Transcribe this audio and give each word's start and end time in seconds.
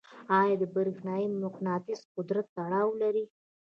آیا 0.39 0.55
د 0.61 0.63
برېښنايي 0.75 1.27
مقناطیس 1.43 2.01
قدرت 2.15 2.45
تړاو 2.57 2.89
لري؟ 3.01 3.25